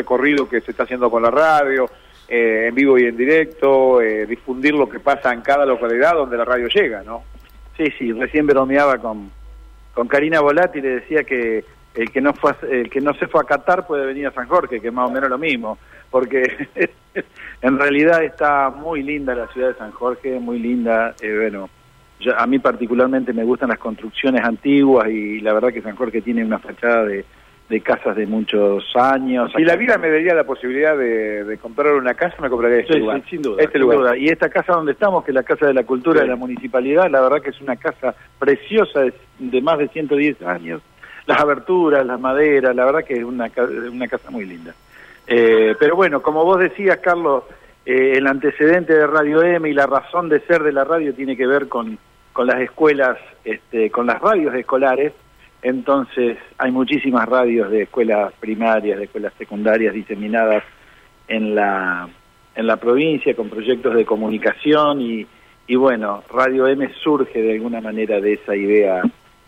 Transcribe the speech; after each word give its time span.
recorrido 0.00 0.48
que 0.48 0.60
se 0.60 0.70
está 0.70 0.84
haciendo 0.84 1.10
con 1.10 1.22
la 1.22 1.30
radio, 1.30 1.88
eh, 2.28 2.66
en 2.68 2.74
vivo 2.74 2.98
y 2.98 3.06
en 3.06 3.16
directo, 3.16 4.00
eh, 4.00 4.26
difundir 4.26 4.74
lo 4.74 4.88
que 4.88 5.00
pasa 5.00 5.32
en 5.32 5.40
cada 5.40 5.66
localidad 5.66 6.14
donde 6.14 6.36
la 6.36 6.44
radio 6.44 6.68
llega, 6.68 7.02
¿no? 7.02 7.24
Sí, 7.76 7.84
sí, 7.98 8.12
recién 8.12 8.46
bromeaba 8.46 8.98
con, 8.98 9.30
con 9.94 10.06
Karina 10.06 10.40
Volati 10.40 10.78
y 10.78 10.82
le 10.82 10.88
decía 11.00 11.24
que 11.24 11.64
el 11.94 12.10
que 12.12 12.20
no 12.20 12.32
fue 12.34 12.52
el 12.70 12.88
que 12.88 13.00
no 13.00 13.14
se 13.14 13.26
fue 13.26 13.40
a 13.40 13.44
Qatar 13.44 13.86
puede 13.86 14.06
venir 14.06 14.26
a 14.28 14.32
San 14.32 14.46
Jorge, 14.46 14.80
que 14.80 14.88
es 14.88 14.92
más 14.92 15.10
o 15.10 15.12
menos 15.12 15.28
lo 15.28 15.38
mismo, 15.38 15.78
porque 16.10 16.68
en 17.62 17.78
realidad 17.78 18.22
está 18.22 18.70
muy 18.70 19.02
linda 19.02 19.34
la 19.34 19.48
ciudad 19.48 19.68
de 19.68 19.74
San 19.74 19.90
Jorge, 19.90 20.38
muy 20.38 20.58
linda, 20.58 21.14
eh, 21.20 21.36
bueno, 21.36 21.68
a 22.36 22.46
mí 22.46 22.58
particularmente 22.58 23.32
me 23.32 23.44
gustan 23.44 23.70
las 23.70 23.78
construcciones 23.78 24.44
antiguas 24.44 25.08
y 25.08 25.40
la 25.40 25.52
verdad 25.52 25.72
que 25.72 25.82
San 25.82 25.96
Jorge 25.96 26.20
tiene 26.20 26.44
una 26.44 26.58
fachada 26.58 27.04
de, 27.06 27.24
casas 27.78 28.16
de 28.16 28.26
muchos 28.26 28.84
años. 28.96 29.52
Si 29.56 29.62
la 29.62 29.76
vida 29.76 29.96
me 29.98 30.10
daría 30.10 30.34
la 30.34 30.42
posibilidad 30.42 30.96
de, 30.96 31.56
comprar 31.62 31.94
una 31.94 32.14
casa, 32.14 32.34
me 32.40 32.50
compraría 32.50 32.80
este 32.80 32.98
lugar. 32.98 33.22
sin 33.30 33.42
duda, 33.42 33.62
este 33.62 33.78
lugar. 33.78 34.18
Y 34.18 34.28
esta 34.28 34.48
casa 34.48 34.72
donde 34.72 34.92
estamos, 34.92 35.24
que 35.24 35.30
es 35.30 35.34
la 35.36 35.44
Casa 35.44 35.66
de 35.66 35.74
la 35.74 35.84
Cultura 35.84 36.22
de 36.22 36.26
la 36.26 36.34
Municipalidad, 36.34 37.08
la 37.08 37.20
verdad 37.20 37.40
que 37.40 37.50
es 37.50 37.60
una 37.60 37.76
casa 37.76 38.14
preciosa 38.40 39.02
de, 39.38 39.62
más 39.62 39.78
de 39.78 39.86
110 39.88 40.42
años. 40.42 40.82
Las 41.26 41.40
aberturas, 41.40 42.04
las 42.04 42.18
maderas, 42.18 42.74
la 42.74 42.84
verdad 42.84 43.04
que 43.04 43.14
es 43.14 43.24
una, 43.24 43.48
una 43.92 44.08
casa 44.08 44.30
muy 44.30 44.46
linda. 44.46 44.74
Eh, 45.28 45.76
pero 45.78 45.94
bueno, 45.94 46.22
como 46.22 46.44
vos 46.44 46.58
decías, 46.58 46.98
Carlos, 46.98 47.44
eh, 47.86 48.14
el 48.16 48.26
antecedente 48.26 48.94
de 48.94 49.06
Radio 49.06 49.42
M 49.42 49.68
y 49.68 49.74
la 49.74 49.86
razón 49.86 50.28
de 50.28 50.40
ser 50.40 50.64
de 50.64 50.72
la 50.72 50.82
radio 50.82 51.14
tiene 51.14 51.36
que 51.36 51.46
ver 51.46 51.68
con 51.68 51.98
con 52.32 52.46
las 52.46 52.60
escuelas, 52.60 53.18
este, 53.44 53.90
con 53.90 54.06
las 54.06 54.20
radios 54.20 54.54
escolares, 54.54 55.12
entonces 55.62 56.38
hay 56.58 56.70
muchísimas 56.70 57.28
radios 57.28 57.70
de 57.70 57.82
escuelas 57.82 58.32
primarias, 58.40 58.98
de 58.98 59.04
escuelas 59.04 59.32
secundarias 59.38 59.94
diseminadas 59.94 60.64
en 61.28 61.54
la, 61.54 62.08
en 62.54 62.66
la 62.66 62.76
provincia 62.76 63.34
con 63.34 63.48
proyectos 63.48 63.94
de 63.94 64.04
comunicación 64.04 65.00
y, 65.00 65.26
y 65.66 65.76
bueno, 65.76 66.24
Radio 66.32 66.66
M 66.66 66.90
surge 67.02 67.40
de 67.40 67.52
alguna 67.52 67.80
manera 67.80 68.20
de 68.20 68.34
esa 68.34 68.56
idea 68.56 69.02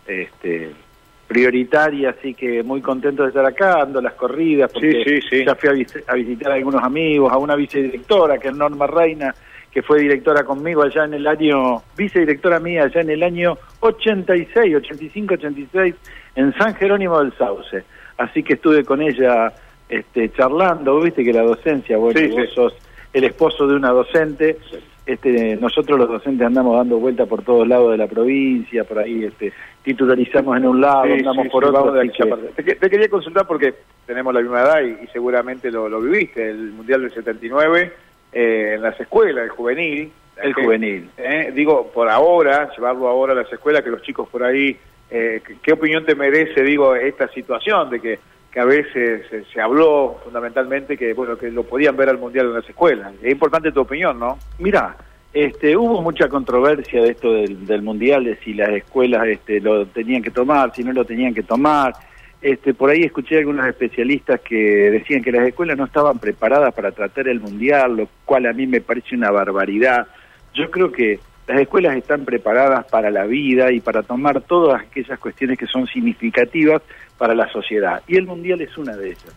este, 0.07 0.71
prioritaria, 1.27 2.11
así 2.11 2.33
que 2.33 2.61
muy 2.63 2.81
contento 2.81 3.23
de 3.23 3.29
estar 3.29 3.45
acá, 3.45 3.77
dando 3.79 4.01
las 4.01 4.13
corridas, 4.13 4.71
porque 4.71 5.19
ya 5.45 5.55
fui 5.55 5.69
a, 5.69 6.11
a, 6.11 6.15
visitar 6.15 6.51
a 6.51 6.55
algunos 6.55 6.83
amigos, 6.83 7.31
a 7.31 7.37
una 7.37 7.55
vicedirectora 7.55 8.37
que 8.37 8.49
es 8.49 8.55
Norma 8.55 8.87
Reina, 8.87 9.33
que 9.73 9.81
fue 9.81 9.99
directora 9.99 10.43
conmigo 10.43 10.83
allá 10.83 11.05
en 11.05 11.15
el 11.15 11.25
año, 11.25 11.81
vicedirectora 11.97 12.59
mía 12.59 12.83
allá 12.83 13.01
en 13.01 13.09
el 13.09 13.23
año 13.23 13.57
86, 13.79 14.75
85, 14.75 15.33
86, 15.33 15.95
en 16.35 16.53
San 16.53 16.75
Jerónimo 16.75 17.19
del 17.19 17.33
Sauce. 17.33 17.83
Así 18.17 18.43
que 18.43 18.53
estuve 18.53 18.85
con 18.85 19.01
ella 19.01 19.51
este, 19.89 20.31
charlando, 20.31 20.99
viste 21.01 21.23
que 21.23 21.33
la 21.33 21.41
docencia, 21.41 21.97
bueno, 21.97 22.19
vos 22.35 22.49
sos 22.53 22.75
el 23.13 23.23
esposo 23.23 23.65
de 23.67 23.75
una 23.75 23.89
docente, 23.89 24.57
este, 25.07 25.55
nosotros 25.55 25.97
los 25.97 26.07
docentes 26.07 26.45
andamos 26.45 26.77
dando 26.77 26.99
vuelta 26.99 27.25
por 27.25 27.43
todos 27.43 27.67
lados 27.67 27.91
de 27.91 27.97
la 27.97 28.07
provincia, 28.07 28.83
por 28.83 28.99
ahí 28.99 29.25
este, 29.25 29.51
titularizamos 29.83 30.55
en 30.55 30.67
un 30.67 30.81
lado, 30.81 31.05
andamos 31.05 31.47
por 31.47 31.65
otro. 31.65 31.93
Te, 32.55 32.89
quería 32.89 33.09
consultar 33.09 33.47
porque 33.47 33.73
tenemos 34.05 34.33
la 34.35 34.41
misma 34.41 34.61
edad 34.61 34.81
y, 34.81 35.07
seguramente 35.07 35.71
lo, 35.71 35.89
lo, 35.89 35.99
viviste, 35.99 36.47
el 36.47 36.71
Mundial 36.73 37.01
del 37.01 37.11
79 37.11 37.91
eh, 38.33 38.73
en 38.75 38.81
las 38.81 38.99
escuelas, 38.99 39.43
el 39.43 39.49
juvenil. 39.49 40.11
El 40.41 40.53
juvenil. 40.53 41.09
Eh, 41.17 41.51
digo, 41.53 41.91
por 41.93 42.09
ahora, 42.09 42.71
llevarlo 42.75 43.07
ahora 43.07 43.33
a 43.33 43.35
las 43.35 43.53
escuelas, 43.53 43.83
que 43.83 43.89
los 43.89 44.01
chicos 44.01 44.27
por 44.29 44.43
ahí, 44.43 44.75
eh, 45.11 45.41
¿qué, 45.61 45.73
opinión 45.73 46.05
te 46.05 46.15
merece, 46.15 46.63
digo, 46.63 46.95
esta 46.95 47.27
situación 47.29 47.91
de 47.91 47.99
que, 47.99 48.19
que 48.51 48.59
a 48.59 48.65
veces 48.65 49.27
se, 49.51 49.61
habló 49.61 50.19
fundamentalmente 50.23 50.97
que, 50.97 51.13
bueno, 51.13 51.37
que 51.37 51.51
lo 51.51 51.63
podían 51.63 51.95
ver 51.95 52.09
al 52.09 52.17
Mundial 52.17 52.47
en 52.47 52.53
las 52.53 52.67
escuelas? 52.67 53.13
Es 53.21 53.31
importante 53.31 53.71
tu 53.71 53.81
opinión, 53.81 54.19
¿no? 54.19 54.39
Mira, 54.57 54.97
este, 55.31 55.77
hubo 55.77 56.01
mucha 56.01 56.27
controversia 56.27 57.03
de 57.03 57.11
esto 57.11 57.31
del, 57.31 57.67
del 57.67 57.83
Mundial, 57.83 58.23
de 58.23 58.37
si 58.37 58.55
las 58.55 58.69
escuelas 58.69 59.27
este, 59.27 59.59
lo 59.61 59.85
tenían 59.85 60.23
que 60.23 60.31
tomar, 60.31 60.73
si 60.73 60.83
no 60.83 60.91
lo 60.91 61.05
tenían 61.05 61.33
que 61.33 61.43
tomar. 61.43 61.93
Este, 62.43 62.73
por 62.73 62.89
ahí 62.89 63.03
escuché 63.03 63.37
algunos 63.37 63.65
especialistas 63.65 64.41
que 64.41 64.57
decían 64.91 65.23
que 65.23 65.31
las 65.31 65.47
escuelas 65.47 65.77
no 65.77 65.85
estaban 65.85 66.19
preparadas 66.19 66.73
para 66.73 66.91
tratar 66.91 67.29
el 67.29 67.39
mundial, 67.39 67.95
lo 67.95 68.09
cual 68.25 68.47
a 68.47 68.51
mí 68.51 68.67
me 68.67 68.81
parece 68.81 69.15
una 69.15 69.31
barbaridad. 69.31 70.07
Yo 70.53 70.69
creo 70.69 70.91
que 70.91 71.21
las 71.47 71.61
escuelas 71.61 71.95
están 71.95 72.25
preparadas 72.25 72.85
para 72.91 73.09
la 73.11 73.23
vida 73.23 73.71
y 73.71 73.79
para 73.79 74.03
tomar 74.03 74.41
todas 74.41 74.81
aquellas 74.81 75.19
cuestiones 75.19 75.57
que 75.57 75.67
son 75.67 75.87
significativas 75.87 76.81
para 77.17 77.33
la 77.33 77.49
sociedad. 77.49 78.03
Y 78.09 78.17
el 78.17 78.25
mundial 78.25 78.59
es 78.59 78.77
una 78.77 78.97
de 78.97 79.11
ellas. 79.11 79.35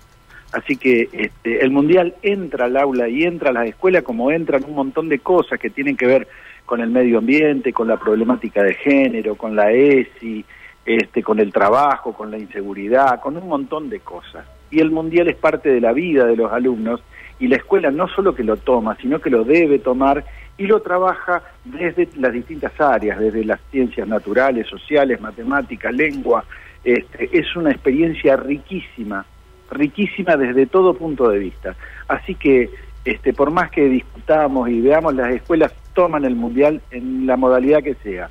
Así 0.52 0.76
que 0.76 1.08
este, 1.12 1.64
el 1.64 1.70
mundial 1.70 2.16
entra 2.22 2.64
al 2.64 2.76
aula 2.76 3.08
y 3.08 3.22
entra 3.22 3.50
a 3.50 3.52
las 3.52 3.68
escuelas 3.68 4.02
como 4.02 4.32
entran 4.32 4.64
un 4.64 4.74
montón 4.74 5.08
de 5.08 5.20
cosas 5.20 5.60
que 5.60 5.70
tienen 5.70 5.96
que 5.96 6.06
ver 6.06 6.26
con 6.64 6.80
el 6.80 6.90
medio 6.90 7.18
ambiente, 7.18 7.72
con 7.72 7.86
la 7.86 7.98
problemática 7.98 8.64
de 8.64 8.74
género, 8.74 9.36
con 9.36 9.54
la 9.54 9.70
ESI, 9.70 10.44
este, 10.86 11.20
con 11.20 11.40
el 11.40 11.52
trabajo, 11.52 12.14
con 12.14 12.30
la 12.30 12.38
inseguridad, 12.38 13.20
con 13.20 13.36
un 13.36 13.48
montón 13.48 13.90
de 13.90 13.98
cosas. 13.98 14.46
Y 14.70 14.80
el 14.80 14.92
mundial 14.92 15.28
es 15.28 15.36
parte 15.36 15.68
de 15.68 15.80
la 15.80 15.92
vida 15.92 16.24
de 16.24 16.36
los 16.36 16.52
alumnos 16.52 17.02
y 17.40 17.48
la 17.48 17.56
escuela 17.56 17.90
no 17.90 18.06
solo 18.08 18.34
que 18.34 18.44
lo 18.44 18.56
toma, 18.56 18.96
sino 19.02 19.20
que 19.20 19.28
lo 19.28 19.42
debe 19.44 19.80
tomar 19.80 20.24
y 20.56 20.66
lo 20.66 20.80
trabaja 20.80 21.42
desde 21.64 22.08
las 22.16 22.32
distintas 22.32 22.80
áreas, 22.80 23.18
desde 23.18 23.44
las 23.44 23.60
ciencias 23.70 24.06
naturales, 24.06 24.68
sociales, 24.68 25.20
matemáticas, 25.20 25.92
lengua. 25.92 26.44
Este, 26.84 27.36
es 27.36 27.56
una 27.56 27.72
experiencia 27.72 28.36
riquísima, 28.36 29.26
riquísima 29.70 30.36
desde 30.36 30.66
todo 30.66 30.94
punto 30.94 31.28
de 31.28 31.40
vista. 31.40 31.74
Así 32.06 32.36
que, 32.36 32.70
este, 33.04 33.32
por 33.32 33.50
más 33.50 33.70
que 33.72 33.88
discutamos 33.88 34.68
y 34.68 34.80
veamos, 34.80 35.14
las 35.14 35.34
escuelas 35.34 35.74
toman 35.94 36.24
el 36.24 36.36
mundial 36.36 36.80
en 36.92 37.26
la 37.26 37.36
modalidad 37.36 37.82
que 37.82 37.94
sea 37.96 38.30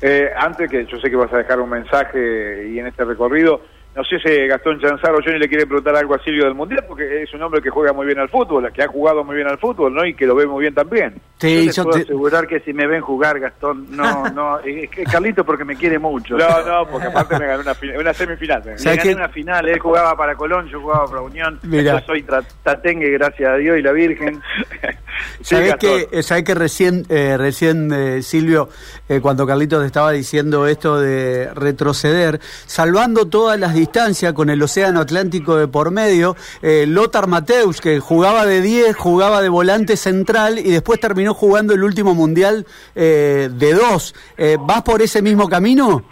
eh, 0.00 0.30
antes 0.36 0.70
que 0.70 0.86
yo 0.86 0.98
sé 0.98 1.10
que 1.10 1.16
vas 1.16 1.32
a 1.32 1.38
dejar 1.38 1.60
un 1.60 1.70
mensaje 1.70 2.68
y 2.68 2.78
en 2.78 2.86
este 2.86 3.04
recorrido, 3.04 3.60
no 3.94 4.02
sé 4.02 4.18
si 4.18 4.46
Gastón 4.48 4.80
Chanzaro 4.80 5.18
Johnny 5.24 5.38
le 5.38 5.48
quiere 5.48 5.66
preguntar 5.66 5.94
algo 5.94 6.14
a 6.14 6.18
Silvio 6.18 6.44
del 6.44 6.54
Mundial, 6.54 6.84
porque 6.88 7.22
es 7.22 7.32
un 7.32 7.42
hombre 7.42 7.62
que 7.62 7.70
juega 7.70 7.92
muy 7.92 8.06
bien 8.06 8.18
al 8.18 8.28
fútbol, 8.28 8.72
que 8.72 8.82
ha 8.82 8.88
jugado 8.88 9.22
muy 9.22 9.36
bien 9.36 9.46
al 9.46 9.58
fútbol, 9.58 9.94
¿no? 9.94 10.04
Y 10.04 10.14
que 10.14 10.26
lo 10.26 10.34
ve 10.34 10.46
muy 10.46 10.62
bien 10.62 10.74
también. 10.74 11.14
Sí, 11.38 11.70
yo, 11.70 11.84
te 11.84 11.90
puedo 11.90 12.02
asegurar 12.02 12.46
que 12.48 12.58
si 12.60 12.72
me 12.72 12.88
ven 12.88 13.02
jugar, 13.02 13.38
Gastón, 13.38 13.86
no, 13.90 14.28
no, 14.34 14.58
es 14.58 14.90
que 14.90 15.04
Carlito 15.04 15.44
porque 15.44 15.64
me 15.64 15.76
quiere 15.76 16.00
mucho. 16.00 16.36
No, 16.36 16.66
no, 16.66 16.90
porque 16.90 17.06
aparte 17.06 17.38
me 17.38 17.46
ganó 17.46 17.62
una, 17.62 18.00
una 18.00 18.12
semifinal. 18.12 18.64
Me 18.64 18.96
gané 18.96 19.14
una 19.14 19.28
final, 19.28 19.68
él 19.68 19.78
jugaba 19.78 20.16
para 20.16 20.34
Colón, 20.34 20.66
yo 20.68 20.80
jugaba 20.80 21.06
para 21.06 21.20
Unión. 21.20 21.60
Yo 21.62 22.00
soy 22.00 22.26
tatengue, 22.64 23.10
gracias 23.10 23.48
a 23.48 23.56
Dios 23.56 23.78
y 23.78 23.82
la 23.82 23.92
Virgen. 23.92 24.42
¿Sabés, 25.42 25.76
que, 25.76 26.44
que 26.44 26.54
recién, 26.54 27.04
eh, 27.08 27.36
recién 27.36 27.92
eh, 27.92 28.22
Silvio, 28.22 28.68
eh, 29.08 29.20
cuando 29.20 29.46
Carlitos 29.46 29.84
estaba 29.84 30.12
diciendo 30.12 30.66
esto 30.66 31.00
de 31.00 31.50
retroceder, 31.54 32.40
salvando 32.66 33.26
todas 33.26 33.58
las 33.58 33.74
distancia 33.74 34.32
con 34.32 34.50
el 34.50 34.62
Océano 34.62 35.00
Atlántico 35.00 35.56
de 35.56 35.68
por 35.68 35.90
medio. 35.90 36.36
Eh, 36.62 36.86
Lothar 36.86 37.26
Mateus, 37.26 37.80
que 37.80 38.00
jugaba 38.00 38.46
de 38.46 38.60
10, 38.60 38.96
jugaba 38.96 39.42
de 39.42 39.48
volante 39.48 39.96
central 39.96 40.58
y 40.58 40.70
después 40.70 41.00
terminó 41.00 41.34
jugando 41.34 41.74
el 41.74 41.84
último 41.84 42.14
mundial 42.14 42.66
eh, 42.94 43.50
de 43.52 43.74
2. 43.74 44.14
Eh, 44.38 44.56
¿Vas 44.60 44.82
por 44.82 45.02
ese 45.02 45.22
mismo 45.22 45.48
camino? 45.48 46.02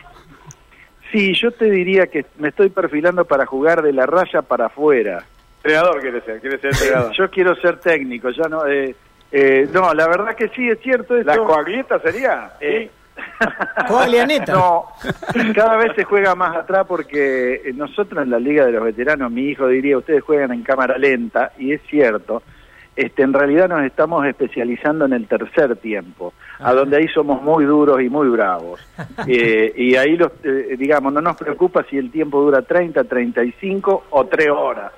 Sí, 1.10 1.34
yo 1.34 1.50
te 1.50 1.70
diría 1.70 2.06
que 2.06 2.24
me 2.38 2.48
estoy 2.48 2.70
perfilando 2.70 3.24
para 3.24 3.46
jugar 3.46 3.82
de 3.82 3.92
la 3.92 4.06
raya 4.06 4.42
para 4.42 4.66
afuera. 4.66 5.24
Entrenador 5.64 6.00
quiere 6.00 6.20
ser, 6.22 6.40
quiere 6.40 6.58
ser 6.58 6.72
entrenador. 6.72 7.12
yo 7.16 7.30
quiero 7.30 7.54
ser 7.56 7.78
técnico, 7.78 8.30
ya 8.30 8.48
no... 8.48 8.64
no, 8.64 9.94
la 9.94 10.08
verdad 10.08 10.34
que 10.34 10.48
sí, 10.48 10.68
es 10.68 10.80
cierto. 10.80 11.14
¿La 11.22 11.36
coaglieta 11.38 11.98
sería? 12.00 12.52
¿Sí? 12.60 12.90
No, 14.48 14.86
cada 15.54 15.76
vez 15.76 15.92
se 15.94 16.04
juega 16.04 16.34
más 16.34 16.56
atrás 16.56 16.86
porque 16.86 17.70
nosotros 17.74 18.22
en 18.22 18.30
la 18.30 18.38
Liga 18.38 18.64
de 18.64 18.72
los 18.72 18.84
Veteranos, 18.84 19.30
mi 19.30 19.48
hijo 19.48 19.68
diría, 19.68 19.98
ustedes 19.98 20.22
juegan 20.22 20.52
en 20.52 20.62
cámara 20.62 20.96
lenta, 20.96 21.52
y 21.58 21.72
es 21.72 21.82
cierto, 21.82 22.42
este, 22.94 23.22
en 23.22 23.32
realidad 23.32 23.68
nos 23.68 23.84
estamos 23.84 24.26
especializando 24.26 25.06
en 25.06 25.15
el 25.15 25.26
tercer 25.26 25.76
tiempo, 25.76 26.34
a 26.58 26.72
donde 26.72 26.98
ahí 26.98 27.08
somos 27.08 27.42
muy 27.42 27.65
duros 27.65 28.00
y 28.03 28.08
muy 28.08 28.28
bravos. 28.28 28.80
Eh, 29.26 29.72
y 29.76 29.94
ahí, 29.94 30.16
los, 30.16 30.32
eh, 30.42 30.74
digamos, 30.76 31.12
no 31.12 31.20
nos 31.20 31.36
preocupa 31.36 31.84
si 31.88 31.97
el 31.97 32.10
tiempo 32.10 32.41
dura 32.41 32.62
30, 32.62 33.04
35 33.04 34.04
o 34.10 34.26
3 34.26 34.48
horas. 34.50 34.92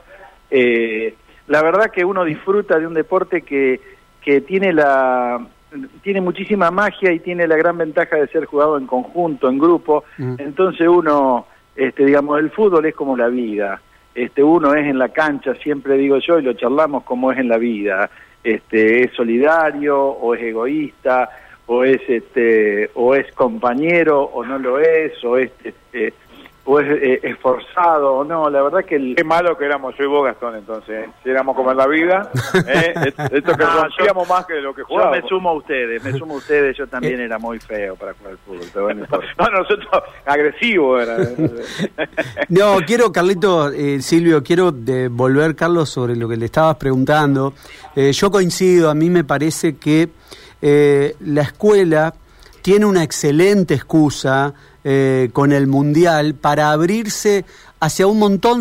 Eh, 0.56 1.16
la 1.48 1.62
verdad 1.62 1.90
que 1.90 2.04
uno 2.04 2.24
disfruta 2.24 2.78
de 2.78 2.86
un 2.86 2.94
deporte 2.94 3.42
que, 3.42 3.80
que 4.22 4.40
tiene 4.40 4.72
la, 4.72 5.44
tiene 6.02 6.20
muchísima 6.20 6.70
magia 6.70 7.12
y 7.12 7.18
tiene 7.18 7.48
la 7.48 7.56
gran 7.56 7.76
ventaja 7.76 8.16
de 8.16 8.28
ser 8.28 8.44
jugado 8.44 8.78
en 8.78 8.86
conjunto, 8.86 9.48
en 9.48 9.58
grupo. 9.58 10.04
Mm. 10.16 10.36
Entonces 10.38 10.86
uno, 10.86 11.46
este, 11.74 12.06
digamos, 12.06 12.38
el 12.38 12.52
fútbol 12.52 12.86
es 12.86 12.94
como 12.94 13.16
la 13.16 13.26
vida. 13.26 13.82
Este, 14.14 14.44
uno 14.44 14.74
es 14.74 14.86
en 14.86 14.96
la 14.96 15.08
cancha, 15.08 15.56
siempre 15.56 15.98
digo 15.98 16.18
yo, 16.18 16.38
y 16.38 16.42
lo 16.42 16.52
charlamos 16.52 17.02
como 17.02 17.32
es 17.32 17.38
en 17.38 17.48
la 17.48 17.58
vida. 17.58 18.08
Este, 18.44 19.02
es 19.02 19.12
solidario 19.12 20.00
o 20.00 20.36
es 20.36 20.42
egoísta 20.42 21.30
o 21.66 21.82
es 21.82 22.00
este 22.08 22.90
o 22.94 23.14
es 23.14 23.32
compañero 23.32 24.22
o 24.22 24.44
no 24.44 24.58
lo 24.58 24.78
es 24.78 25.12
o 25.24 25.38
es 25.38 25.50
este, 25.64 26.12
o 26.66 26.80
es 26.80 26.86
eh, 26.90 27.20
esforzado 27.22 28.14
o 28.14 28.24
no. 28.24 28.48
La 28.48 28.62
verdad 28.62 28.84
que 28.84 28.96
el... 28.96 29.14
Qué 29.14 29.24
malo 29.24 29.56
que 29.56 29.66
éramos 29.66 29.94
yo 29.98 30.04
y 30.04 30.06
vos, 30.06 30.24
Gastón, 30.24 30.56
entonces. 30.56 31.06
¿eh? 31.06 31.10
Si 31.22 31.30
éramos 31.30 31.54
como 31.56 31.70
en 31.70 31.76
la 31.76 31.86
vida, 31.86 32.30
¿eh? 32.66 32.94
esto 33.32 33.52
que 33.54 33.64
no, 33.64 34.24
más 34.24 34.46
que 34.46 34.54
lo 34.60 34.74
que 34.74 34.82
jugábamos. 34.82 35.16
Yo 35.18 35.22
me 35.22 35.28
sumo 35.28 35.48
a 35.50 35.52
ustedes, 35.54 36.02
me 36.02 36.12
sumo 36.12 36.34
a 36.34 36.36
ustedes. 36.38 36.76
Yo 36.76 36.86
también 36.86 37.20
era 37.20 37.38
muy 37.38 37.58
feo 37.58 37.96
para 37.96 38.14
jugar 38.14 38.32
al 38.32 38.38
fútbol. 38.38 38.66
Pero 38.72 38.84
bueno, 38.84 39.06
no, 39.38 39.50
nosotros 39.50 40.02
agresivos 40.24 41.02
era. 41.02 41.18
no, 42.48 42.76
quiero, 42.86 43.12
Carlito, 43.12 43.70
eh, 43.70 44.00
Silvio, 44.00 44.42
quiero 44.42 44.72
volver, 45.10 45.54
Carlos, 45.54 45.90
sobre 45.90 46.16
lo 46.16 46.28
que 46.28 46.36
le 46.36 46.46
estabas 46.46 46.76
preguntando. 46.76 47.52
yo 47.94 48.30
coincido, 48.30 48.88
a 48.90 48.94
mí 48.94 49.10
me 49.10 49.24
parece 49.24 49.76
que 49.76 50.08
la 50.62 51.42
escuela 51.42 52.14
tiene 52.62 52.86
una 52.86 53.02
excelente 53.02 53.74
excusa 53.74 54.54
eh, 54.84 55.30
con 55.32 55.52
el 55.52 55.66
Mundial 55.66 56.34
para 56.34 56.70
abrirse 56.70 57.44
hacia 57.84 58.06
un 58.06 58.18
montón 58.18 58.60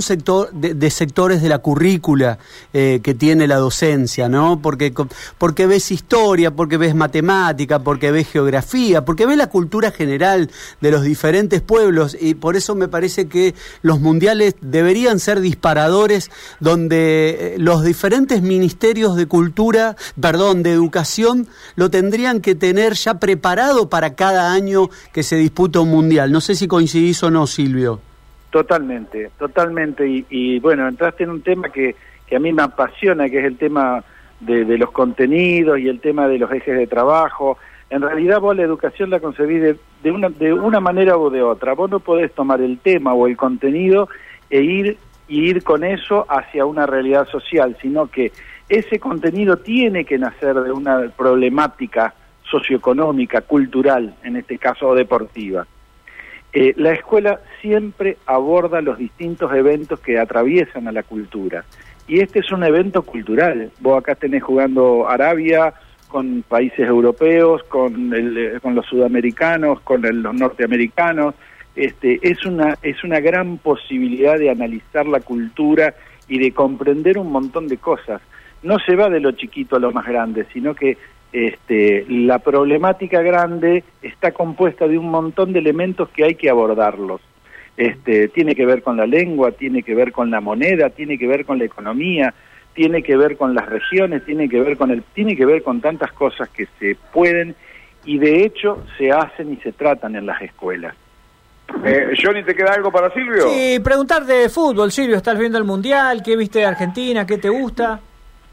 de, 0.52 0.90
sectores 0.90 1.42
de 1.42 1.48
la 1.48 1.60
currícula 1.60 2.40
eh, 2.74 3.00
que 3.02 3.14
tiene 3.14 3.48
la 3.48 3.56
docencia, 3.56 4.28
¿no? 4.28 4.62
Porque, 4.62 4.94
porque 5.38 5.66
ves 5.66 5.92
historia, 5.92 6.52
porque 6.52 6.76
ves 6.76 6.94
matemática, 6.94 7.80
porque 7.80 8.12
ves 8.12 8.28
geografía, 8.28 9.06
porque 9.06 9.26
ves 9.26 9.38
la 9.38 9.48
cultura 9.48 9.92
general 9.92 10.52
de 10.82 10.92
los 10.92 11.04
diferentes 11.04 11.62
pueblos 11.62 12.18
y 12.20 12.36
por 12.36 12.58
eso 12.58 12.76
me 12.76 12.90
parece 12.90 13.30
que 13.30 13.56
los 13.82 14.02
mundiales 14.02 14.56
deberían 14.60 15.20
ser 15.20 15.40
disparadores 15.40 16.30
donde 16.60 17.54
eh, 17.56 17.56
los 17.60 17.82
diferentes 17.84 18.42
ministerios 18.42 19.16
de 19.16 19.26
cultura, 19.26 19.96
perdón, 20.20 20.64
de 20.64 20.74
educación, 20.74 21.48
lo 21.76 21.90
tendrían 21.90 22.42
que 22.42 22.56
tener 22.56 22.96
ya 22.96 23.20
preparado 23.20 23.88
para 23.88 24.16
cada 24.16 24.52
año 24.52 24.90
que 25.14 25.24
se 25.24 25.38
disputa 25.38 25.80
un 25.80 25.92
mundial. 25.92 26.30
No 26.30 26.42
sé 26.42 26.56
si 26.56 26.68
coincidís 26.68 27.24
o 27.24 27.32
no, 27.32 27.48
Silvio. 27.48 28.13
Totalmente, 28.54 29.32
totalmente. 29.40 30.26
Y, 30.30 30.60
bueno, 30.60 30.88
entraste 30.88 31.24
en 31.24 31.32
un 31.32 31.42
tema 31.42 31.70
que, 31.70 31.96
que, 32.28 32.36
a 32.36 32.40
mí 32.40 32.54
me 32.54 32.62
apasiona, 32.62 33.28
que 33.28 33.40
es 33.40 33.46
el 33.46 33.58
tema 33.58 34.04
de, 34.40 34.78
los 34.78 34.92
contenidos 34.92 35.80
y 35.80 35.90
el 35.90 36.00
tema 36.00 36.28
de 36.28 36.38
los 36.38 36.52
ejes 36.52 36.78
de 36.78 36.86
trabajo. 36.86 37.58
En 37.90 38.04
realidad 38.04 38.40
vos 38.40 38.56
la 38.56 38.62
educación 38.62 39.10
la 39.10 39.20
concebís 39.20 39.76
de, 40.04 40.12
una, 40.12 40.30
de 40.30 40.54
una 40.54 40.80
manera 40.80 41.18
o 41.18 41.32
de 41.32 41.42
otra. 41.42 41.74
Vos 41.74 41.90
no 41.90 42.00
podés 42.00 42.32
tomar 42.34 42.62
el 42.62 42.78
tema 42.78 43.16
o 43.16 43.26
el 43.26 43.36
contenido 43.36 44.08
e 44.52 44.62
ir, 44.62 44.98
y 45.28 45.50
ir 45.50 45.64
con 45.64 45.84
eso 45.84 46.28
hacia 46.30 46.64
una 46.64 46.86
realidad 46.86 47.28
social, 47.30 47.76
sino 47.82 48.06
que 48.06 48.32
ese 48.70 49.00
contenido 49.00 49.58
tiene 49.58 50.06
que 50.06 50.20
nacer 50.20 50.54
de 50.62 50.72
una 50.72 51.10
problemática 51.18 52.14
socioeconómica, 52.44 53.42
cultural, 53.42 54.14
en 54.24 54.36
este 54.36 54.60
caso 54.60 54.94
deportiva. 54.94 55.66
Eh, 56.54 56.74
la 56.78 56.94
escuela 56.94 57.40
siempre 57.62 58.18
aborda 58.28 58.82
los 58.82 59.00
distintos 59.00 59.52
eventos 59.54 60.00
que 60.00 60.20
atraviesan 60.20 60.88
a 60.88 60.92
la 60.92 61.02
cultura. 61.02 61.66
Y 62.08 62.20
este 62.20 62.40
es 62.40 62.52
un 62.52 62.64
evento 62.64 63.02
cultural. 63.02 63.72
Vos 63.80 63.98
acá 63.98 64.14
tenés 64.14 64.44
jugando 64.44 65.10
Arabia 65.10 65.74
con 66.08 66.44
países 66.44 66.88
europeos, 66.88 67.64
con, 67.64 68.14
eh, 68.16 68.60
con 68.62 68.76
los 68.76 68.86
sudamericanos, 68.86 69.82
con 69.82 70.04
los 70.04 70.36
norteamericanos. 70.36 71.34
Este, 71.76 72.20
es, 72.22 72.46
una, 72.46 72.78
es 72.84 73.04
una 73.04 73.20
gran 73.20 73.58
posibilidad 73.58 74.38
de 74.38 74.52
analizar 74.52 75.08
la 75.08 75.22
cultura 75.22 75.96
y 76.28 76.38
de 76.38 76.52
comprender 76.52 77.18
un 77.18 77.32
montón 77.32 77.68
de 77.68 77.78
cosas. 77.78 78.22
No 78.62 78.78
se 78.78 78.96
va 78.96 79.10
de 79.10 79.20
lo 79.20 79.32
chiquito 79.32 79.76
a 79.76 79.80
lo 79.80 79.92
más 79.92 80.06
grande, 80.06 80.46
sino 80.54 80.76
que 80.76 80.98
este, 81.34 82.06
la 82.08 82.40
problemática 82.40 83.22
grande 83.22 83.84
está 84.04 84.32
compuesta 84.32 84.88
de 84.88 85.00
un 85.00 85.10
montón 85.10 85.52
de 85.52 85.60
elementos 85.60 86.08
que 86.10 86.24
hay 86.24 86.36
que 86.36 86.50
abordarlos. 86.50 87.22
Este, 87.76 88.28
tiene 88.28 88.54
que 88.54 88.68
ver 88.68 88.84
con 88.84 88.98
la 88.98 89.08
lengua, 89.08 89.52
tiene 89.52 89.82
que 89.82 89.96
ver 89.96 90.12
con 90.12 90.30
la 90.30 90.42
moneda, 90.42 90.92
tiene 90.92 91.18
que 91.18 91.28
ver 91.28 91.44
con 91.44 91.58
la 91.58 91.66
economía, 91.66 92.36
tiene 92.74 93.02
que 93.02 93.18
ver 93.18 93.36
con 93.36 93.56
las 93.56 93.68
regiones, 93.68 94.24
tiene 94.26 94.48
que 94.48 94.62
ver 94.62 94.78
con 94.78 94.92
el, 94.92 95.02
tiene 95.16 95.36
que 95.36 95.46
ver 95.46 95.64
con 95.64 95.82
tantas 95.82 96.12
cosas 96.12 96.50
que 96.50 96.68
se 96.80 96.96
pueden 97.12 97.56
y 98.06 98.20
de 98.20 98.44
hecho 98.44 98.84
se 98.98 99.12
hacen 99.12 99.54
y 99.54 99.58
se 99.58 99.72
tratan 99.72 100.16
en 100.16 100.28
las 100.28 100.40
escuelas. 100.40 100.96
Eh, 101.84 102.14
Johnny, 102.22 102.44
¿te 102.44 102.54
queda 102.54 102.74
algo 102.74 102.92
para 102.92 103.12
Silvio? 103.12 103.50
Sí, 103.50 103.80
preguntarte 103.84 104.34
de 104.34 104.50
fútbol, 104.50 104.92
Silvio, 104.92 105.16
¿estás 105.16 105.40
viendo 105.40 105.58
el 105.58 105.64
Mundial? 105.64 106.22
¿Qué 106.24 106.36
viste 106.36 106.60
de 106.60 106.66
Argentina? 106.66 107.26
¿Qué 107.26 107.40
te 107.40 107.50
gusta? 107.50 108.00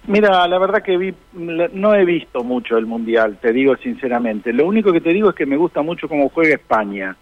Mira, 0.06 0.47
la 0.49 0.58
verdad 0.58 0.82
que 0.82 0.97
vi, 0.97 1.14
no 1.35 1.94
he 1.94 2.05
visto 2.05 2.43
mucho 2.43 2.79
el 2.79 2.87
Mundial, 2.87 3.38
te 3.41 3.52
digo 3.52 3.76
sinceramente. 3.76 4.52
Lo 4.52 4.67
único 4.67 4.93
que 4.93 5.00
te 5.00 5.11
digo 5.11 5.31
es 5.31 5.37
que 5.37 5.47
me 5.47 5.56
gusta 5.56 5.82
mucho 5.82 6.08
cómo 6.08 6.29
juega 6.31 6.55
España. 6.55 7.17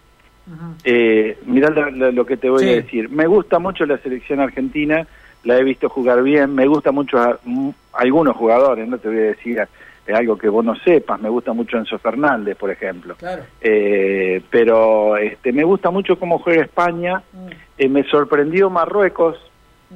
eh, 0.85 1.39
mirá 1.47 1.71
lo, 1.71 2.25
que 2.25 2.37
te 2.37 2.49
voy 2.49 2.69
a 2.69 2.77
decir. 2.77 3.11
Me 3.11 3.27
gusta 3.27 3.59
mucho 3.59 3.85
la 3.85 3.99
selección 3.99 4.41
argentina, 4.41 5.07
la 5.45 5.59
he 5.59 5.65
visto 5.65 5.89
jugar 5.89 6.23
bien, 6.23 6.55
me 6.55 6.67
gusta 6.67 6.93
mucho 6.93 7.19
a, 7.19 7.39
algunos 7.93 8.37
jugadores, 8.37 8.89
no 8.89 8.99
te 8.99 9.09
voy 9.09 9.19
a 9.19 9.23
decir 9.23 9.61
algo 10.15 10.39
que 10.39 10.49
vos 10.49 10.65
no 10.65 10.75
sepas, 10.77 11.21
me 11.21 11.29
gusta 11.29 11.53
mucho 11.53 11.77
Enzo 11.77 11.99
Fernández, 11.99 12.57
por 12.57 12.71
ejemplo. 12.71 13.17
Eh, 13.61 14.41
pero 14.49 15.17
este, 15.17 15.53
me 15.53 15.65
gusta 15.65 15.91
mucho 15.91 16.19
cómo 16.19 16.39
juega 16.39 16.63
España, 16.63 17.23
mm. 17.33 17.49
eh, 17.77 17.89
me 17.89 18.05
sorprendió 18.05 18.71
Marruecos, 18.71 19.37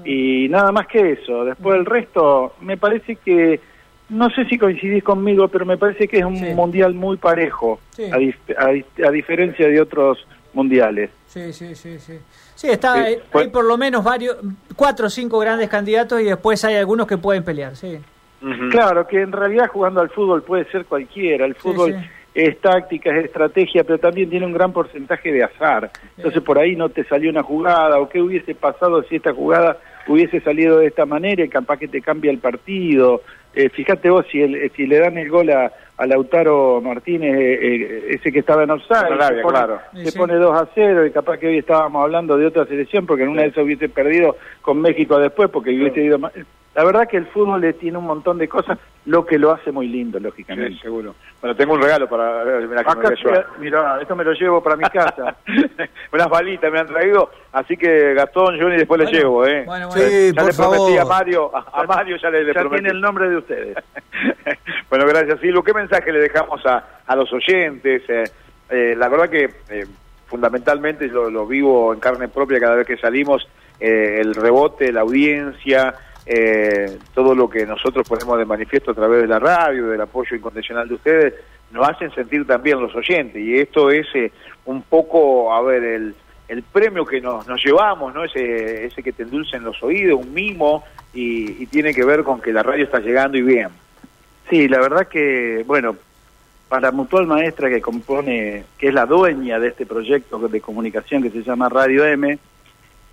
y 0.05 0.49
nada 0.49 0.73
más 0.73 0.87
que 0.87 1.13
eso. 1.13 1.45
Después 1.45 1.79
el 1.79 1.87
resto, 1.87 2.55
me 2.61 2.77
parece 2.77 3.17
que, 3.17 3.61
no 4.09 4.31
sé 4.31 4.45
si 4.47 4.59
coincidís 4.59 5.05
conmigo, 5.05 5.49
pero 5.49 5.67
me 5.67 5.77
parece 5.77 6.09
que 6.09 6.19
es 6.19 6.25
un 6.25 6.55
mundial 6.55 6.95
muy 6.95 7.17
parejo, 7.17 7.81
a, 8.13 9.07
a, 9.07 9.11
diferencia 9.11 9.69
de 9.69 9.81
otros 9.81 10.27
mundiales. 10.55 11.11
Sí, 11.27 11.53
sí, 11.53 11.75
sí, 11.75 11.99
sí. 11.99 12.19
Sí, 12.55 12.69
está, 12.69 12.95
hay, 12.95 13.49
por 13.53 13.65
lo 13.65 13.77
menos 13.77 14.05
varios, 14.05 14.37
cuatro 14.77 15.07
o 15.07 15.11
cinco 15.11 15.39
grandes 15.39 15.69
candidatos 15.69 16.21
y 16.21 16.25
después 16.25 16.65
hay 16.65 16.77
algunos 16.77 17.07
que 17.07 17.19
pueden 17.19 17.43
pelear, 17.43 17.77
sí. 17.77 17.99
Claro, 18.71 19.07
que 19.07 19.21
en 19.21 19.31
realidad 19.31 19.69
jugando 19.69 20.01
al 20.01 20.11
fútbol 20.11 20.43
puede 20.43 20.65
ser 20.65 20.85
cualquiera. 20.87 21.47
El 21.47 21.55
fútbol 21.55 21.95
es 22.35 22.59
táctica, 22.61 23.11
es 23.11 23.27
estrategia, 23.27 23.85
pero 23.85 23.99
también 23.99 24.31
tiene 24.31 24.47
un 24.47 24.53
gran 24.53 24.73
porcentaje 24.73 25.33
de 25.33 25.45
azar. 25.45 25.91
Entonces 26.17 26.43
por 26.43 26.59
ahí 26.59 26.77
no 26.77 26.89
te 26.89 27.05
salió 27.05 27.31
una 27.31 27.43
jugada, 27.43 27.99
o 27.99 28.09
qué 28.09 28.21
hubiese 28.21 28.55
pasado 28.55 29.03
si 29.05 29.17
esta 29.17 29.35
jugada 29.35 29.79
hubiese 30.09 30.41
salido 30.41 30.79
de 30.79 30.87
esta 30.87 31.07
manera 31.07 31.45
y 31.45 31.49
capaz 31.49 31.79
que 31.79 31.89
te 31.89 32.01
cambia 32.01 32.31
el 32.31 32.39
partido. 32.39 33.23
Eh, 33.55 33.69
fíjate 33.69 34.09
vos, 34.09 34.25
si, 34.31 34.41
el, 34.41 34.71
si 34.75 34.87
le 34.87 34.99
dan 34.99 35.19
el 35.19 35.29
gol 35.29 35.51
a, 35.51 35.73
Lautaro 36.05 36.81
Martínez, 36.81 37.33
eh, 37.39 37.59
eh, 37.63 38.07
ese 38.17 38.33
que 38.33 38.41
estaba 38.41 38.65
en 38.65 38.73
offside, 38.73 39.03
se, 39.03 39.41
pone, 39.41 39.53
claro. 39.53 39.81
pone 40.17 40.35
2 40.35 40.63
a 40.63 40.69
0 40.75 41.07
y 41.07 41.13
capaz 41.13 41.39
que 41.39 41.47
hoy 41.47 41.59
estábamos 41.59 42.03
hablando 42.03 42.37
de 42.37 42.47
otra 42.47 42.65
selección 42.67 43.07
porque 43.07 43.23
en 43.23 43.29
una 43.29 43.43
de 43.43 43.49
esas 43.49 43.63
hubiese 43.63 43.89
perdido 43.89 44.37
con 44.63 44.81
México 44.81 45.17
después 45.21 45.49
porque 45.51 45.71
hubiese 45.71 46.03
ido 46.03 46.19
más 46.19 46.33
la 46.75 46.85
verdad 46.85 47.07
que 47.07 47.19
el 47.19 47.27
fútbol 47.27 47.61
le 47.61 47.75
tiene 47.75 47.99
un 47.99 48.07
montón 48.07 48.39
de 48.39 48.49
cosas, 48.49 48.79
lo 49.05 49.27
que 49.27 49.39
lo 49.39 49.51
hace 49.51 49.71
muy 49.71 49.89
lindo, 49.89 50.19
lógicamente. 50.19 50.81
seguro. 50.81 51.15
Bueno, 51.41 51.55
tengo 51.55 51.75
un 51.75 51.83
regalo 51.83 52.09
para... 52.09 52.45
Mira, 53.59 54.01
esto 54.01 54.17
me 54.17 54.25
lo 54.25 54.33
llevo 54.33 54.63
para 54.63 54.77
mi 54.77 54.85
casa. 54.85 55.37
Unas 56.13 56.29
balitas 56.31 56.73
me 56.73 56.79
han 56.79 56.87
traído, 56.87 57.31
así 57.53 57.77
que 57.77 58.15
Gastón, 58.15 58.59
Johnny, 58.59 58.77
después 58.77 59.01
le 59.03 59.13
llevo, 59.13 59.47
¿eh? 59.47 59.65
Bueno, 59.67 59.89
bueno. 59.89 60.03
Sí, 60.03 60.33
ya 60.35 60.45
le 60.45 60.53
prometí 60.55 60.97
a 60.97 61.05
Mario, 61.05 61.51
a, 61.55 61.85
Mario 61.85 62.17
ya 62.17 62.31
le, 62.31 62.47
ya 62.47 62.69
tiene 62.71 62.89
el 62.89 63.01
nombre 63.01 63.29
de 63.29 63.37
ustedes. 63.37 63.77
bueno, 64.89 65.05
gracias, 65.07 65.41
Silvio. 65.41 65.63
¿Qué 65.63 65.75
mensaje 65.75 66.11
le 66.11 66.21
dejamos 66.21 66.65
a, 66.65 67.01
a 67.07 67.17
los 67.17 67.31
oyentes? 67.35 68.03
Eh, 68.09 68.25
eh, 68.71 68.95
la 68.97 69.11
verdad 69.11 69.29
que 69.29 69.51
eh, 69.69 69.87
fundamentalmente 70.27 71.07
lo, 71.09 71.29
lo, 71.29 71.47
vivo 71.47 71.93
en 71.93 72.01
carne 72.01 72.29
propia 72.29 72.59
cada 72.59 72.77
vez 72.77 72.87
que 72.87 72.97
salimos, 72.97 73.47
el 73.79 74.35
rebote, 74.37 74.93
la 74.93 75.01
audiencia 75.01 75.97
eh, 76.27 76.99
todo 77.15 77.35
lo 77.35 77.49
que 77.49 77.67
nosotros 77.67 78.09
ponemos 78.09 78.39
de 78.39 78.45
manifiesto 78.45 78.93
a 78.93 78.95
través 78.95 79.23
de 79.23 79.29
la 79.29 79.39
radio, 79.39 79.89
del 79.89 80.01
apoyo 80.01 80.37
incondicional 80.37 80.89
de 80.89 80.95
ustedes, 80.95 81.35
nos 81.71 81.89
hacen 81.89 82.15
sentir 82.15 82.47
también 82.47 82.81
los 82.81 82.95
oyentes. 82.95 83.43
Y 83.43 83.59
esto 83.59 83.91
es 83.91 84.07
eh, 84.15 84.31
un 84.67 84.83
poco, 84.83 85.53
a 85.53 85.63
ver, 85.63 85.83
el, 85.83 86.15
el 86.49 86.63
premio 86.63 87.05
que 87.05 87.21
nos, 87.21 87.47
nos 87.49 87.65
llevamos, 87.65 88.15
¿no? 88.15 88.25
Ese, 88.25 88.87
ese 88.87 89.03
que 89.03 89.13
te 89.13 89.23
endulcen 89.23 89.65
los 89.65 89.83
oídos, 89.83 90.21
un 90.21 90.33
mimo, 90.35 90.85
y, 91.15 91.67
tiene 91.67 91.95
que 91.95 92.05
ver 92.05 92.23
con 92.23 92.41
que 92.41 92.53
la 92.53 92.63
radio 92.63 92.85
está 92.85 93.01
llegando 93.01 93.37
y 93.39 93.43
bien. 93.43 93.69
Sí, 94.49 94.69
la 94.69 94.81
verdad 94.81 95.09
que, 95.09 95.65
bueno, 95.67 95.97
para 96.69 96.91
Mutual 96.91 97.27
Maestra 97.27 97.69
que 97.69 97.81
compone, 97.81 98.65
que 98.79 98.89
es 98.89 98.95
la 98.95 99.07
dueña 99.07 99.59
de 99.59 99.69
este 99.69 99.87
proyecto 99.87 100.39
de 100.39 100.61
comunicación 100.61 101.23
que 101.23 101.31
se 101.31 101.43
llama 101.43 101.69
Radio 101.69 102.05
M, 102.05 102.39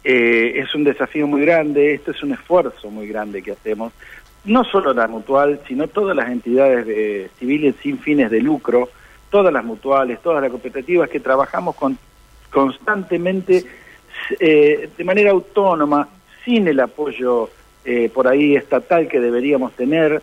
eh, 0.04 0.54
es 0.56 0.74
un 0.76 0.84
desafío 0.84 1.28
muy 1.28 1.42
grande, 1.42 1.94
esto 1.94 2.12
es 2.12 2.24
un 2.24 2.34
esfuerzo 2.34 2.90
muy 2.90 3.08
grande 3.08 3.42
que 3.42 3.52
hacemos, 3.52 3.94
no 4.46 4.64
solo 4.64 4.94
la 4.94 5.08
mutual, 5.08 5.60
sino 5.68 5.88
todas 5.88 6.16
las 6.16 6.30
entidades 6.30 7.32
civiles 7.38 7.76
sin 7.82 8.00
fines 8.00 8.32
de 8.32 8.42
lucro, 8.42 8.90
todas 9.30 9.54
las 9.54 9.64
mutuales, 9.64 10.22
todas 10.22 10.42
las 10.42 10.52
cooperativas 10.52 11.10
que 11.10 11.20
trabajamos 11.20 11.76
con, 11.76 11.98
constantemente 12.50 13.66
eh, 14.40 14.90
de 14.98 15.04
manera 15.04 15.32
autónoma, 15.32 16.08
sin 16.44 16.68
el 16.68 16.80
apoyo 16.80 17.50
eh, 17.86 18.10
por 18.14 18.28
ahí 18.28 18.56
estatal 18.56 19.08
que 19.08 19.20
deberíamos 19.20 19.74
tener. 19.74 20.22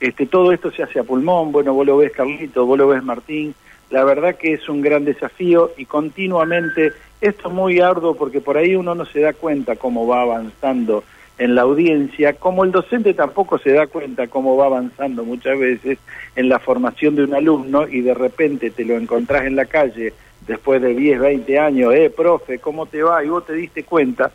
Este, 0.00 0.26
todo 0.26 0.52
esto 0.52 0.70
se 0.70 0.82
hace 0.82 1.00
a 1.00 1.04
pulmón, 1.04 1.50
bueno, 1.50 1.74
vos 1.74 1.86
lo 1.86 1.96
ves 1.96 2.12
Carlito, 2.12 2.66
vos 2.66 2.78
lo 2.78 2.88
ves 2.88 3.02
Martín, 3.02 3.54
la 3.90 4.04
verdad 4.04 4.36
que 4.36 4.52
es 4.52 4.68
un 4.68 4.82
gran 4.82 5.04
desafío 5.04 5.72
y 5.76 5.86
continuamente 5.86 6.92
esto 7.20 7.48
es 7.48 7.54
muy 7.54 7.80
arduo 7.80 8.14
porque 8.14 8.40
por 8.40 8.56
ahí 8.56 8.74
uno 8.76 8.94
no 8.94 9.04
se 9.04 9.20
da 9.20 9.32
cuenta 9.32 9.76
cómo 9.76 10.06
va 10.06 10.22
avanzando 10.22 11.04
en 11.38 11.54
la 11.54 11.62
audiencia, 11.62 12.32
como 12.32 12.64
el 12.64 12.72
docente 12.72 13.14
tampoco 13.14 13.58
se 13.58 13.72
da 13.72 13.86
cuenta 13.86 14.26
cómo 14.26 14.56
va 14.56 14.66
avanzando 14.66 15.24
muchas 15.24 15.58
veces 15.58 15.98
en 16.34 16.48
la 16.48 16.58
formación 16.58 17.14
de 17.14 17.24
un 17.24 17.34
alumno 17.34 17.86
y 17.86 18.00
de 18.00 18.12
repente 18.12 18.70
te 18.70 18.84
lo 18.84 18.96
encontrás 18.96 19.46
en 19.46 19.54
la 19.54 19.66
calle 19.66 20.12
después 20.46 20.82
de 20.82 20.94
10, 20.94 21.20
20 21.20 21.58
años, 21.58 21.94
eh, 21.94 22.10
profe, 22.14 22.58
¿cómo 22.58 22.86
te 22.86 23.02
va? 23.02 23.24
Y 23.24 23.28
vos 23.28 23.46
te 23.46 23.52
diste 23.52 23.84
cuenta 23.84 24.32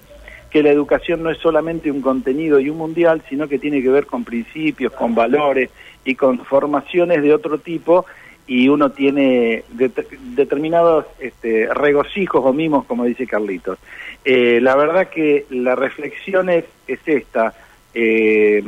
que 0.49 0.63
la 0.63 0.69
educación 0.69 1.23
no 1.23 1.29
es 1.29 1.39
solamente 1.39 1.91
un 1.91 2.01
contenido 2.01 2.59
y 2.59 2.69
un 2.69 2.77
mundial, 2.77 3.23
sino 3.27 3.47
que 3.47 3.59
tiene 3.59 3.81
que 3.81 3.89
ver 3.89 4.05
con 4.05 4.23
principios, 4.23 4.93
con 4.93 5.15
valores 5.15 5.71
y 6.05 6.15
con 6.15 6.39
formaciones 6.45 7.21
de 7.23 7.33
otro 7.33 7.57
tipo 7.57 8.05
y 8.45 8.67
uno 8.67 8.91
tiene 8.91 9.63
determinados 9.69 11.05
este, 11.19 11.67
regocijos 11.73 12.43
o 12.45 12.53
mimos, 12.53 12.85
como 12.85 13.05
dice 13.05 13.25
Carlitos. 13.25 13.79
Eh, 14.25 14.59
la 14.61 14.75
verdad 14.75 15.09
que 15.09 15.45
la 15.49 15.75
reflexión 15.75 16.49
es, 16.49 16.65
esta. 16.87 17.53
Eh, 17.93 18.63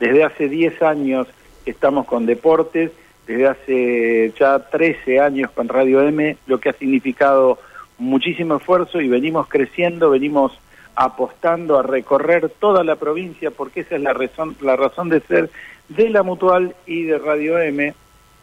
desde 0.00 0.24
hace 0.24 0.48
10 0.48 0.82
años 0.82 1.28
estamos 1.64 2.06
con 2.06 2.26
deportes, 2.26 2.90
desde 3.26 3.46
hace 3.46 4.32
ya 4.38 4.58
13 4.58 5.20
años 5.20 5.50
con 5.52 5.68
Radio 5.68 6.02
M, 6.02 6.36
lo 6.46 6.58
que 6.58 6.70
ha 6.70 6.74
significado 6.74 7.58
muchísimo 7.98 8.56
esfuerzo 8.56 9.00
y 9.00 9.08
venimos 9.08 9.48
creciendo, 9.48 10.10
venimos 10.10 10.52
apostando 10.96 11.78
a 11.78 11.82
recorrer 11.82 12.50
toda 12.60 12.84
la 12.84 12.96
provincia 12.96 13.50
porque 13.50 13.80
esa 13.80 13.96
es 13.96 14.02
la 14.02 14.12
razón, 14.12 14.56
la 14.60 14.76
razón 14.76 15.08
de 15.08 15.20
ser 15.20 15.50
de 15.88 16.10
la 16.10 16.22
Mutual 16.22 16.74
y 16.86 17.04
de 17.04 17.18
Radio 17.18 17.58
M 17.58 17.94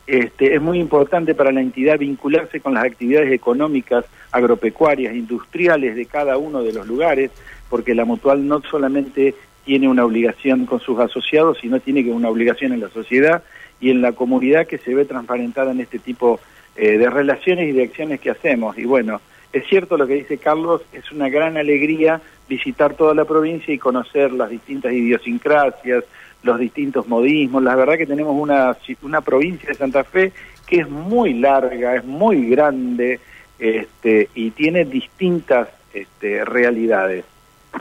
este, 0.08 0.56
es 0.56 0.62
muy 0.62 0.80
importante 0.80 1.36
para 1.36 1.52
la 1.52 1.62
entidad 1.62 2.00
vincularse 2.00 2.60
con 2.60 2.74
las 2.74 2.86
actividades 2.86 3.32
económicas, 3.32 4.06
agropecuarias, 4.32 5.16
industriales 5.16 5.96
de 5.96 6.06
cada 6.06 6.38
uno 6.38 6.64
de 6.64 6.74
los 6.74 6.88
lugares, 6.88 7.32
porque 7.70 7.96
la 7.96 8.06
mutual 8.06 8.48
no 8.48 8.62
solamente 8.62 9.36
tiene 9.66 9.88
una 9.88 10.06
obligación 10.06 10.66
con 10.66 10.80
sus 10.80 11.00
asociados, 11.00 11.60
sino 11.62 11.80
tiene 11.80 12.10
una 12.12 12.30
obligación 12.30 12.74
en 12.74 12.82
la 12.82 12.90
sociedad 12.90 13.44
y 13.80 13.90
en 13.90 14.02
la 14.02 14.12
comunidad 14.14 14.68
que 14.68 14.78
se 14.78 14.94
ve 14.94 15.06
transparentada 15.06 15.72
en 15.72 15.82
este 15.82 16.00
tipo 16.00 16.40
eh, 16.76 16.98
de 16.98 17.10
relaciones 17.10 17.70
y 17.70 17.72
de 17.72 17.84
acciones 17.84 18.20
que 18.20 18.32
hacemos. 18.32 18.78
Y 18.78 18.86
bueno, 18.86 19.22
es 19.54 19.66
cierto 19.68 19.98
lo 19.98 20.08
que 20.08 20.16
dice 20.16 20.38
Carlos, 20.38 20.82
es 20.94 21.12
una 21.12 21.30
gran 21.30 21.58
alegría 21.58 22.22
visitar 22.48 22.96
toda 22.96 23.14
la 23.14 23.26
provincia 23.26 23.74
y 23.74 23.78
conocer 23.78 24.32
las 24.32 24.50
distintas 24.50 24.94
idiosincrasias, 24.94 26.04
los 26.44 26.60
distintos 26.60 27.08
modismos. 27.08 27.64
La 27.64 27.76
verdad 27.76 27.98
que 27.98 28.06
tenemos 28.06 28.36
una, 28.36 28.76
una 29.02 29.22
provincia 29.22 29.70
de 29.70 29.76
Santa 29.76 30.04
Fe 30.04 30.32
que 30.68 30.82
es 30.82 30.90
muy 30.90 31.34
larga, 31.34 31.96
es 31.96 32.06
muy 32.06 32.50
grande 32.50 33.20
este, 33.60 34.30
y 34.34 34.52
tiene 34.52 34.86
distintas 34.86 35.68
este, 35.94 36.46
realidades. 36.46 37.26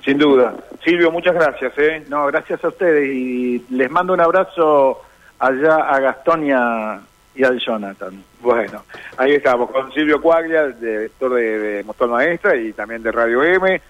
Sin 0.04 0.18
duda. 0.18 0.54
Silvio, 0.84 1.10
muchas 1.10 1.34
gracias. 1.34 1.72
¿eh? 1.78 2.04
No, 2.08 2.26
gracias 2.26 2.64
a 2.64 2.68
ustedes 2.68 3.08
y 3.12 3.64
les 3.70 3.90
mando 3.90 4.12
un 4.12 4.20
abrazo 4.20 5.02
allá 5.38 5.76
a 5.76 6.00
Gastón 6.00 6.44
y, 6.44 6.50
y 6.50 7.44
al 7.44 7.58
Jonathan. 7.58 8.22
Bueno, 8.40 8.84
ahí 9.16 9.32
estamos 9.32 9.70
con 9.70 9.92
Silvio 9.92 10.20
Cuaglia, 10.20 10.68
director 10.68 11.34
de, 11.34 11.58
de 11.58 11.84
Motor 11.84 12.10
Maestra 12.10 12.56
y 12.56 12.72
también 12.72 13.02
de 13.02 13.12
Radio 13.12 13.42
M. 13.42 13.80